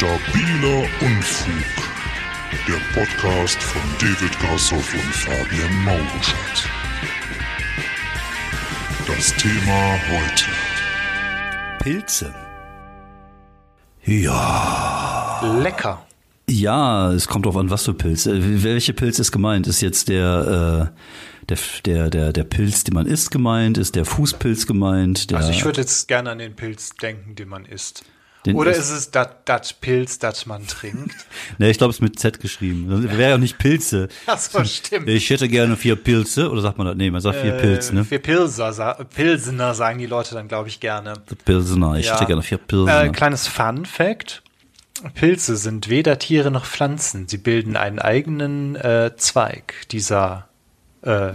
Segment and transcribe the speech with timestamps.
[0.00, 1.76] Stabiler Unfug.
[2.66, 6.70] Der Podcast von David Grassoff und Fabian Mauruschat.
[9.06, 10.44] Das Thema heute.
[11.80, 12.34] Pilze.
[14.06, 15.58] Ja.
[15.62, 16.06] Lecker.
[16.48, 18.24] Ja, es kommt drauf an, was für Pilz.
[18.24, 19.66] Äh, Welche Pilz ist gemeint?
[19.66, 20.90] Ist jetzt der,
[21.42, 23.76] äh, der, der, der, der Pilz, den man isst, gemeint?
[23.76, 25.30] Ist der Fußpilz gemeint?
[25.30, 28.02] Der, Also ich würde jetzt gerne an den Pilz denken, den man isst.
[28.46, 31.14] Den Oder ist es das Pilz, das man trinkt?
[31.58, 32.86] ne, ich glaube, es ist mit Z geschrieben.
[32.88, 34.08] Das wäre ja nicht Pilze.
[34.26, 35.08] Ach so, stimmt.
[35.08, 36.50] Ich hätte gerne vier Pilze.
[36.50, 36.96] Oder sagt man das?
[36.96, 38.04] Nee, man sagt vier Pilz, ne?
[38.04, 41.14] Für Pilser, sa Pilsener sagen die Leute dann, glaube ich, gerne.
[41.44, 41.96] Pilsener.
[41.96, 42.14] Ich Ja.
[42.14, 43.04] hätte gerne vier Pilsener.
[43.04, 44.42] Äh, kleines Fun Fact.
[45.14, 47.28] Pilze sind weder Tiere noch Pflanzen.
[47.28, 50.48] Sie bilden einen eigenen äh, Zweig dieser
[51.02, 51.28] äh,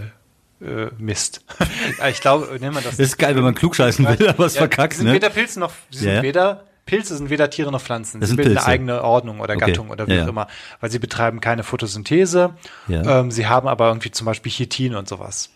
[0.60, 1.44] äh, Mist.
[2.10, 2.96] Ich glaube, nennt man das.
[2.96, 5.14] das ist geil, wenn man klugscheißen will, aber es Ja, verkackt, sie sind ne?
[5.14, 6.14] weder Pilze noch, sie ja.
[6.14, 8.20] sind weder, Pilze sind weder Tiere noch Pflanzen.
[8.20, 8.66] Das sie sind bilden Pilze.
[8.66, 9.66] eine eigene Ordnung oder Okay.
[9.66, 10.30] Gattung oder wie Ja, auch ja.
[10.30, 10.46] immer.
[10.80, 12.54] Weil sie betreiben keine Photosynthese.
[12.88, 13.20] Ja.
[13.20, 15.50] Ähm, sie haben aber irgendwie zum Beispiel Chitin und sowas.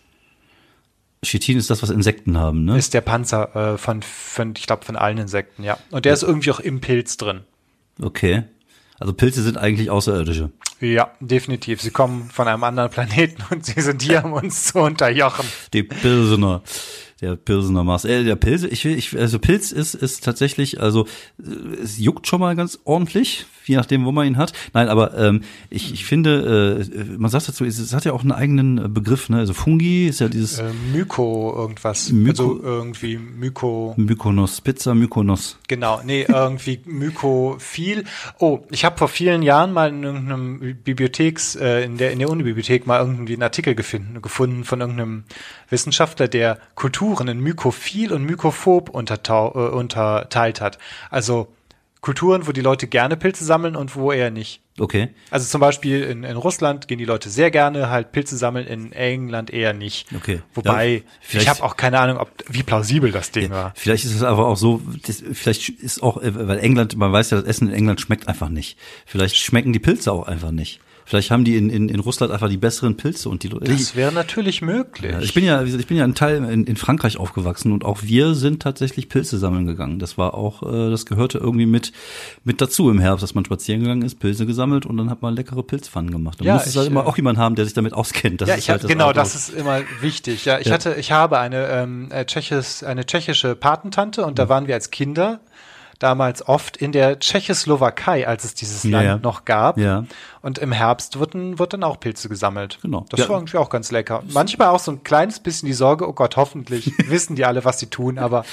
[1.23, 2.77] Chitin ist das, was Insekten haben, ne?
[2.77, 5.77] Ist der Panzer äh, von, von, ich glaube, von allen Insekten, ja.
[5.91, 7.41] Und der ist irgendwie auch im Pilz drin.
[8.01, 8.43] Okay.
[8.99, 10.51] Also Pilze sind eigentlich Außerirdische.
[10.79, 11.81] Ja, definitiv.
[11.81, 15.45] Sie kommen von einem anderen Planeten und sie sind hier, um uns zu unterjochen.
[15.73, 16.61] Die Pilsener.
[17.21, 18.03] Der Pilsener Mars.
[18.03, 21.05] Äh, der Pilze, ich will, ich, also Pilz ist, ist tatsächlich, also
[21.39, 24.53] äh, es juckt schon mal ganz ordentlich, je nachdem, wo man ihn hat.
[24.73, 28.21] Nein, aber ähm, ich, ich finde, äh, man sagt dazu, es, es hat ja auch
[28.21, 29.37] einen eigenen äh, Begriff, ne?
[29.37, 32.11] Also Fungi ist ja dieses Äh, Myko irgendwas.
[32.11, 33.93] Myko- Also irgendwie Myko.
[33.97, 35.59] Mykonos, Pizza Mykonos.
[35.67, 38.03] Genau, nee, irgendwie Mykophil.
[38.39, 42.29] Oh, ich habe vor vielen Jahren mal in irgendeinem Bibliotheks, äh, in der in der
[42.29, 45.23] Unibibliothek mal irgendwie einen Artikel gefunden, gefunden von irgendeinem
[45.69, 46.57] Wissenschaftler, der
[47.11, 50.77] Kulturen in Mykophil und Mykophob untertau, äh, unterteilt hat.
[51.09, 51.53] Also
[51.99, 54.61] Kulturen, wo die Leute gerne Pilze sammeln und wo eher nicht.
[54.79, 55.09] Okay.
[55.29, 58.93] Also zum Beispiel in, in Russland gehen die Leute sehr gerne halt Pilze sammeln, in
[58.93, 60.07] England eher nicht.
[60.15, 60.41] Okay.
[60.53, 63.73] Wobei, Ja, ich habe auch keine Ahnung, ob wie plausibel das Ding war.
[63.75, 67.31] Vielleicht ist es aber auch so, das, vielleicht ist auch, äh, weil England, man weiß
[67.31, 68.79] ja, das Essen in England schmeckt einfach nicht.
[69.05, 70.79] Vielleicht schmecken die Pilze auch einfach nicht.
[71.11, 73.49] Vielleicht haben die in, in, in Russland einfach die besseren Pilze und die.
[73.49, 75.13] Das wäre natürlich möglich.
[75.19, 78.33] Ich bin ja, ich bin ja ein Teil in, in Frankreich aufgewachsen und auch wir
[78.33, 79.99] sind tatsächlich Pilze sammeln gegangen.
[79.99, 81.91] Das war auch, äh, das gehörte irgendwie mit
[82.45, 85.35] mit dazu im Herbst, dass man spazieren gegangen ist, Pilze gesammelt und dann hat man
[85.35, 86.39] leckere Pilzpfannen gemacht.
[86.39, 88.39] Da Ja, muss es halt immer äh, auch jemand haben, der sich damit auskennt.
[88.39, 89.23] Das ja, ich halt hab, genau, Outdoor.
[89.23, 90.45] das ist immer wichtig.
[90.45, 90.73] Ja, ich Ja.
[90.75, 94.91] hatte, ich habe eine ähm, äh, tschechische, eine tschechische Patentante und da waren wir als
[94.91, 95.41] Kinder
[96.01, 99.17] damals oft in der Tschechoslowakei, als es dieses Ja, Land ja.
[99.17, 99.77] noch gab.
[99.77, 100.05] Ja.
[100.41, 102.79] Und im Herbst wurden, wird dann auch Pilze gesammelt.
[102.81, 103.05] Genau.
[103.09, 103.29] Das Ja.
[103.29, 104.23] war irgendwie auch ganz lecker.
[104.33, 107.79] Manchmal auch so ein kleines bisschen die Sorge, oh Gott, hoffentlich wissen die alle, was
[107.79, 108.43] sie tun, aber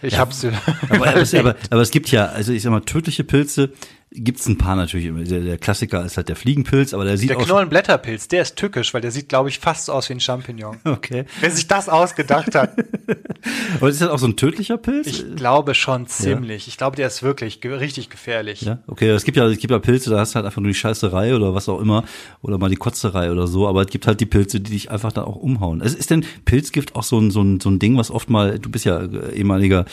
[0.00, 0.52] ich habe sie.
[0.88, 3.72] Aber, aber, es, aber, aber es gibt ja, also ich sag mal, tödliche Pilze
[4.16, 5.28] gibt's ein paar natürlich.
[5.28, 7.44] Der, der Klassiker ist halt der Fliegenpilz, aber der sieht Der aus.
[7.44, 10.76] Knollenblätterpilz, der ist tückisch, weil der sieht, glaube ich, fast so aus wie ein Champignon.
[10.96, 11.24] Okay.
[11.40, 12.72] Wer sich das ausgedacht hat,
[13.80, 15.06] Aber ist das auch so ein tödlicher Pilz?
[15.06, 16.68] ich glaube schon ziemlich.
[16.68, 18.62] Ich glaube, der ist wirklich ge richtig gefährlich.
[18.62, 20.70] Ja, okay, es gibt ja, es gibt ja Pilze, da hast du halt einfach nur
[20.70, 22.04] die Scheißerei oder was auch immer
[22.42, 25.12] oder mal die Kotzerei oder so, aber es gibt halt die Pilze, die dich einfach
[25.12, 25.80] da auch umhauen.
[25.80, 28.58] Es ist denn Pilzgift auch so ein, so ein, so ein Ding, was oft mal,
[28.58, 29.84] du bist ja äh, ehemaliger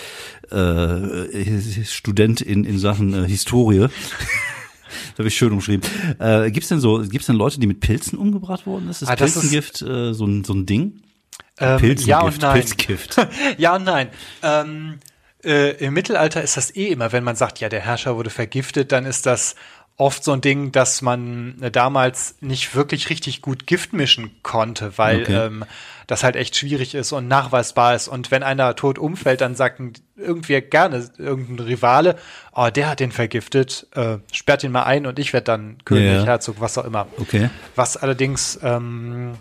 [0.50, 3.88] äh, Student in, in Sachen äh, Historie.
[5.12, 5.88] Das habe ich schön umschrieben.
[6.20, 9.04] Äh, gibt's denn so, gibt's denn Leute, die mit Pilzen umgebracht worden ist?
[9.04, 11.02] Ist Ah, das ist- Pilzengift äh, so, ein, so ein Ding?
[11.60, 12.54] Ähm, Pilzengift, ja und nein.
[12.60, 13.28] Pilzgift.
[13.60, 14.10] ja und nein.
[14.42, 15.00] Ähm,
[15.44, 18.92] äh, Im Mittelalter ist das eh immer, wenn man sagt, ja, der Herrscher wurde vergiftet,
[18.92, 19.54] dann ist das
[19.98, 24.98] oft so ein Ding, dass man äh, damals nicht wirklich richtig gut Gift mischen konnte,
[24.98, 25.46] weil Okay.
[25.46, 25.66] ähm,
[26.08, 28.08] das halt echt schwierig ist und nachweisbar ist.
[28.10, 29.80] Und wenn einer tot umfällt, dann sagt
[30.18, 32.16] irgendwer gerne, irgendein Rivale,
[32.54, 36.06] oh, der hat den vergiftet, äh, sperrt ihn mal ein und ich werde dann König,
[36.12, 36.26] Ja.
[36.26, 37.08] Herzog, was auch immer.
[37.18, 37.50] Okay.
[37.76, 39.36] Was allerdings ähm,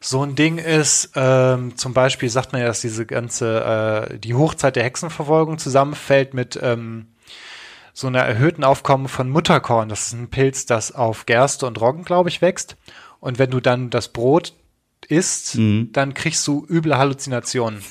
[0.00, 4.34] so ein Ding ist, ähm, zum Beispiel sagt man ja, dass diese ganze, äh, die
[4.34, 7.08] Hochzeit der Hexenverfolgung zusammenfällt mit ähm,
[7.98, 9.88] so einer erhöhten Aufkommen von Mutterkorn.
[9.88, 12.76] Das ist ein Pilz, das auf Gerste und Roggen, glaube ich, wächst.
[13.18, 14.52] Und wenn du dann das Brot
[15.08, 15.90] isst, Mhm.
[15.92, 17.82] dann kriegst du üble Halluzinationen.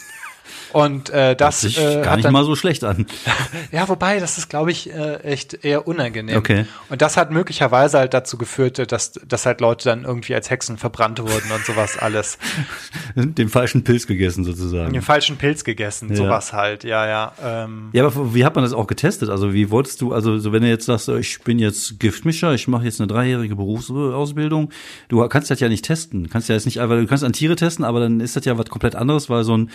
[0.71, 3.05] Und äh, das Sich äh, gar hat nicht dann, mal so schlecht an.
[3.71, 6.37] ja, wobei, das ist, glaube ich, äh, echt eher unangenehm.
[6.37, 6.65] Okay.
[6.89, 10.77] Und das hat möglicherweise halt dazu geführt, dass, dass halt Leute dann irgendwie als Hexen
[10.77, 12.37] verbrannt wurden und sowas alles.
[13.37, 14.93] Den falschen Pilz gegessen sozusagen.
[14.93, 16.15] Den falschen Pilz gegessen, Ja.
[16.15, 17.33] sowas halt, ja, ja.
[17.43, 19.29] Ähm, Ja, aber wie hat man das auch getestet?
[19.29, 22.67] Also wie wolltest du, also so wenn du jetzt sagst, ich bin jetzt Giftmischer, ich
[22.67, 24.69] mache jetzt eine dreijährige Berufsausbildung,
[25.09, 26.29] du kannst das ja nicht testen.
[26.29, 28.57] Kannst ja jetzt nicht einfach, du kannst an Tiere testen, aber dann ist das ja
[28.57, 29.69] was komplett anderes, weil so ein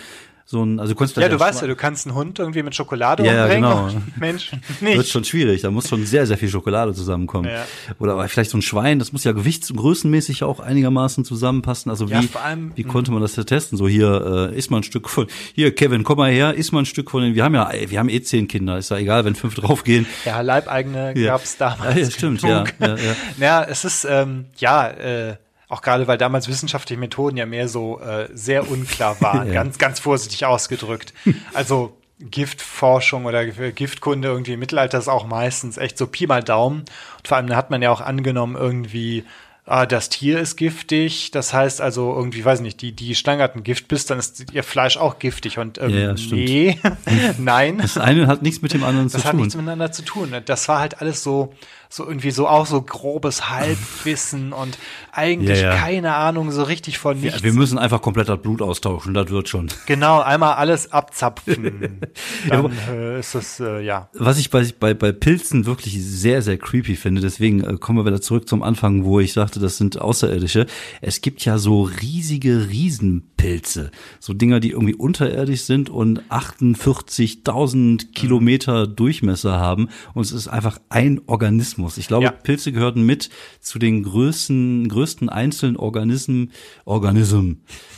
[0.45, 2.75] so ein, Also du kannst Ja, du weißt ja, du kannst einen Hund irgendwie mit
[2.75, 3.85] Schokolade Ja, ja, umbringen genau.
[3.95, 5.09] und Menschen wird nicht.
[5.09, 5.61] schon schwierig.
[5.61, 7.47] Da muss schon sehr, sehr viel Schokolade zusammenkommen.
[7.49, 7.63] Ja.
[7.99, 11.89] Oder aber vielleicht so ein Schwein, das muss ja gewichts- und größenmäßig auch einigermaßen zusammenpassen.
[11.89, 13.77] Also Ja, wie, vor allem- wie konnte man das ja testen?
[13.77, 16.79] So hier äh, isst mal ein Stück von, hier Kevin, komm mal her, isst mal
[16.79, 19.25] ein Stück von den, wir haben ja, wir haben eh zehn Kinder, ist ja egal,
[19.25, 20.05] wenn fünf draufgehen.
[20.25, 21.27] Ja, Leibeigene Ja.
[21.31, 21.95] gab's damals.
[21.95, 23.15] Ja, ja, stimmt, ja, ja, ja.
[23.37, 25.35] Naja, es ist, ähm, ja, äh,
[25.69, 29.53] auch gerade weil damals wissenschaftliche Methoden ja mehr so äh, sehr unklar waren, Ja.
[29.53, 31.13] ganz, ganz vorsichtig ausgedrückt.
[31.53, 36.81] Also Giftforschung oder Giftkunde irgendwie im Mittelalter ist auch meistens echt so Pi mal Daumen.
[37.17, 39.23] Und vor allem da hat man ja auch angenommen irgendwie,
[39.65, 41.31] ah, das Tier ist giftig.
[41.31, 44.63] Das heißt also irgendwie, weiß nicht, die, die Schlange hat ein Giftbiss, dann ist ihr
[44.63, 45.57] Fleisch auch giftig.
[45.59, 46.79] Und ähm, Ja, ja, nee,
[47.37, 47.77] nein.
[47.79, 49.39] Das eine hat nichts mit dem anderen Das zu hat tun.
[49.41, 50.33] nichts miteinander zu tun.
[50.45, 51.53] Das war halt alles so,
[51.93, 54.79] so irgendwie so auch so grobes Halbwissen und
[55.11, 55.75] eigentlich Ja, ja.
[55.75, 57.43] keine Ahnung so richtig von ja, nichts.
[57.43, 59.67] wir müssen einfach komplett das Blut austauschen, das wird schon.
[59.85, 61.53] genau, einmal alles abzapfen.
[62.49, 64.09] Ja, Dann äh, ist es, äh, ja.
[64.13, 68.05] Was ich bei, bei, bei Pilzen wirklich sehr, sehr creepy finde, deswegen äh, kommen wir
[68.05, 70.65] wieder zurück zum Anfang, wo ich sagte, das sind Außerirdische.
[71.01, 73.91] Es gibt ja so riesige Riesenpilze.
[74.19, 79.89] So Dinger, die irgendwie unterirdisch sind und 48.000 Kilometer Durchmesser haben.
[80.13, 81.82] Und es ist einfach ein Organismus.
[81.97, 82.31] Ich glaube, Ja.
[82.31, 86.51] Pilze gehörten mit zu den größten, größten einzelnen Organismen,
[86.85, 87.53] Organism,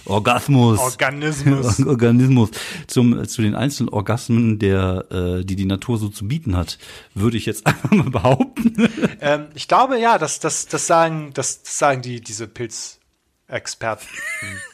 [0.06, 0.80] Orgasmus.
[0.80, 1.80] Organismus.
[1.86, 2.50] Organismus
[2.88, 6.78] zum, zu den einzelnen Orgasmen, der, äh, die die Natur so zu bieten hat,
[7.14, 8.90] würde ich jetzt einfach mal behaupten.
[9.22, 12.48] ähm, ich glaube, ja, das, das, das sagen, das, das sagen die, diese
[13.48, 14.08] Pilzexperten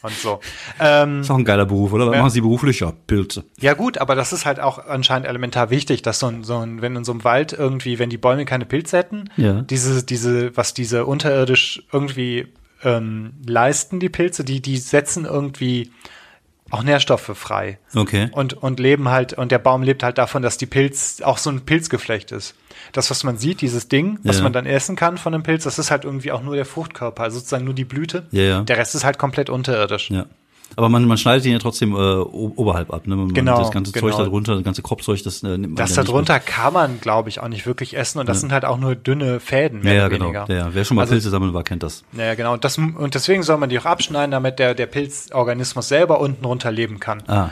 [0.02, 0.40] und so.
[0.80, 2.06] Ähm, ist auch ein geiler Beruf, oder?
[2.08, 2.20] Was Ja.
[2.22, 2.80] machen Sie beruflich?
[2.80, 3.44] Ja, Pilze.
[3.60, 6.82] Ja gut, aber das ist halt auch anscheinend elementar wichtig, dass so ein, so ein,
[6.82, 9.62] wenn in so einem Wald irgendwie, wenn die Bäume keine Pilze hätten, Ja.
[9.62, 12.48] diese, diese, was diese unterirdisch irgendwie
[12.82, 15.92] ähm, leisten, die Pilze, die, die setzen irgendwie
[16.72, 17.78] auch Nährstoffe frei.
[17.94, 18.30] Okay.
[18.32, 21.50] Und, und leben halt, und der Baum lebt halt davon, dass die Pilz auch so
[21.50, 22.54] ein Pilzgeflecht ist.
[22.92, 24.42] Das, was man sieht, dieses Ding, was Ja.
[24.44, 27.22] man dann essen kann von einem Pilz, das ist halt irgendwie auch nur der Fruchtkörper,
[27.22, 28.26] also sozusagen nur die Blüte.
[28.30, 28.60] Ja, ja.
[28.62, 30.10] Der Rest ist halt komplett unterirdisch.
[30.10, 30.26] Ja.
[30.76, 33.06] Aber man, man schneidet ihn ja trotzdem äh, oberhalb ab.
[33.06, 33.16] Ne?
[33.16, 34.18] Man, Genau, Das ganze Zeug genau.
[34.18, 37.00] da drunter, das ganze Kropfzeug, das äh, nimmt man Das ja da drunter kann man,
[37.00, 39.92] glaube ich, auch nicht wirklich essen und das sind halt auch nur dünne Fäden, mehr
[39.94, 40.24] Ja, ja, oder genau.
[40.26, 40.46] weniger.
[40.48, 40.68] Ja, ja.
[40.72, 42.04] Wer schon mal Also- Pilze sammeln war, kennt das.
[42.12, 42.52] Ja, genau.
[42.54, 46.44] Und, das, und deswegen soll man die auch abschneiden, damit der, der Pilzorganismus selber unten
[46.44, 47.22] runter leben kann.
[47.26, 47.50] Ah.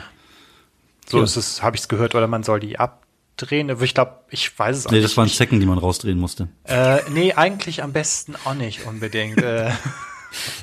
[1.07, 1.23] So ja.
[1.23, 3.69] ist es, habe ich es gehört, oder man soll die abdrehen.
[3.69, 5.05] Aber Ich glaube, ich weiß es auch Nee, nicht.
[5.09, 6.47] das waren Zecken, die man rausdrehen musste.
[6.63, 9.41] äh, nee, eigentlich am besten auch nicht unbedingt.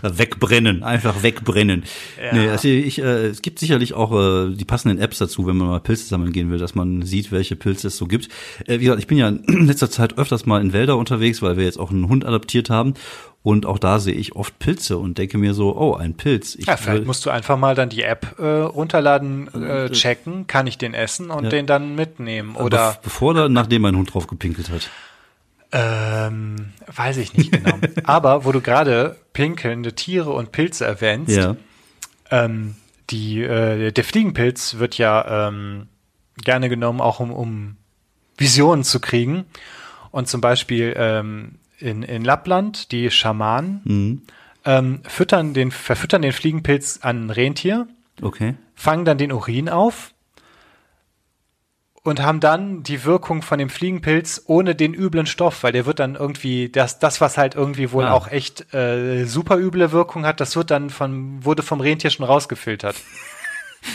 [0.02, 1.84] äh, Wegbrennen, einfach wegbrennen.
[2.22, 2.32] Ja.
[2.34, 5.68] Nee, also ich, äh, es gibt sicherlich auch äh, die passenden Apps dazu, wenn man
[5.68, 8.28] mal Pilze sammeln gehen will, dass man sieht, welche Pilze es so gibt.
[8.66, 11.56] Äh, wie gesagt, ich bin ja in letzter Zeit öfters mal in Wälder unterwegs, weil
[11.56, 12.94] wir jetzt auch einen Hund adoptiert haben.
[13.44, 16.56] Und auch da sehe ich oft Pilze und denke mir so, oh, ein Pilz.
[16.56, 20.66] Ich ja, vielleicht musst du einfach mal dann die App äh, runterladen, äh, checken, kann
[20.66, 21.50] ich den essen und Ja.
[21.50, 22.56] den dann mitnehmen.
[22.56, 24.90] Bef- Oder bevor oder nachdem mein Hund drauf gepinkelt hat.
[25.72, 27.78] Ähm, weiß ich nicht genau.
[28.04, 31.56] Aber wo du gerade pinkelnde Tiere und Pilze erwähnst, Ja.
[32.30, 32.74] Ähm,
[33.10, 35.88] die, äh, der Fliegenpilz wird ja ähm,
[36.36, 37.76] gerne genommen, auch um, um
[38.36, 39.46] Visionen zu kriegen.
[40.10, 44.22] Und zum Beispiel ähm, in, in Lappland, die Schamanen Mhm.
[44.64, 47.88] ähm, füttern den, verfüttern den Fliegenpilz an ein Rentier,
[48.20, 48.54] Okay.
[48.74, 50.12] fangen dann den Urin auf
[52.08, 55.98] und haben dann die Wirkung von dem Fliegenpilz ohne den üblen Stoff, weil der wird
[55.98, 58.12] dann irgendwie, das, das was halt irgendwie wohl Ah.
[58.14, 62.26] auch echt äh, super üble Wirkung hat, das wird dann von, wurde vom Rentier schon
[62.26, 62.96] rausgefiltert.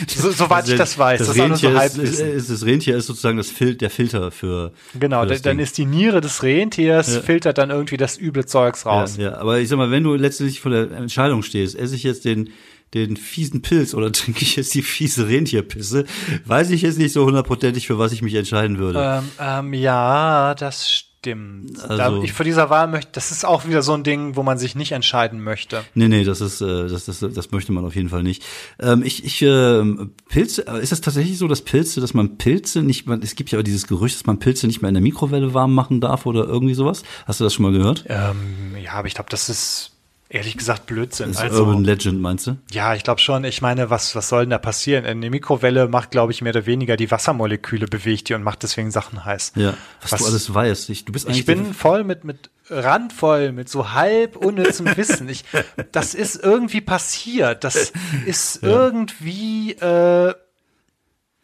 [0.08, 2.96] So, soweit ich das weiß, das, ist auch nur so Rentier ist, ist, das Rentier
[2.96, 4.72] ist sozusagen das Fil der Filter für.
[4.98, 7.20] Genau, für das dann ist die Niere des Rentiers, Ja.
[7.20, 9.18] filtert dann irgendwie das üble Zeugs raus.
[9.18, 12.02] Ja, ja, aber ich sag mal, wenn du letztendlich vor der Entscheidung stehst, esse ich
[12.02, 12.48] jetzt den
[12.94, 16.04] den fiesen Pilz oder trinke ich jetzt die fiese Rentierpisse,
[16.46, 19.22] weiß ich jetzt nicht so hundertprozentig, für was ich mich entscheiden würde.
[19.22, 21.82] Ähm, ähm, ja, das stimmt.
[21.82, 24.42] Also- da, ich vor dieser Wahl möchte, das ist auch wieder so ein Ding, wo
[24.42, 25.82] man sich nicht entscheiden möchte.
[25.94, 28.44] Nee, nee, das ist, äh, das, das, das möchte man auf jeden Fall nicht.
[28.78, 32.82] Ähm, ich, ich, ähm, Pilze, äh, ist es tatsächlich so, dass Pilze, dass man Pilze
[32.82, 35.54] nicht, man, es gibt ja dieses Gerücht, dass man Pilze nicht mehr in der Mikrowelle
[35.54, 37.02] warm machen darf oder irgendwie sowas.
[37.26, 38.04] Hast du das schon mal gehört?
[38.08, 39.93] Ähm, ja, aber ich glaube, das ist
[40.34, 41.28] ehrlich gesagt Blödsinn.
[41.28, 42.56] Das ist also, Urban Legend, meinst du?
[42.72, 43.44] ja, ich glaube schon.
[43.44, 45.04] Ich meine, was, was soll denn da passieren?
[45.06, 48.90] Eine Mikrowelle macht, glaube ich, mehr oder weniger die Wassermoleküle bewegt die und macht deswegen
[48.90, 49.52] Sachen heiß.
[49.56, 49.74] Ja.
[50.02, 50.90] Was, Was- du alles weißt.
[50.90, 55.28] Ich, du bist eigentlich Ich bin voll mit, mit randvoll, mit so halb unnützem Wissen.
[55.28, 55.44] Ich,
[55.92, 57.62] das ist irgendwie passiert.
[57.64, 57.92] Das
[58.26, 60.34] ist irgendwie, äh,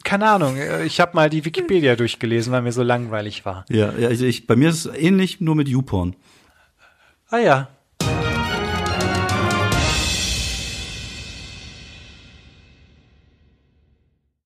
[0.03, 0.57] keine Ahnung.
[0.85, 3.65] Ich habe mal die Wikipedia durchgelesen, weil mir so langweilig war.
[3.69, 6.17] ja, ja, ich, ich, bei mir ist es ähnlich, nur mit YouPorn.
[7.29, 7.69] Ah ja,